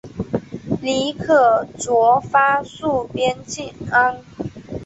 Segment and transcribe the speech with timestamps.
[0.81, 3.69] 李可灼发戍边疆。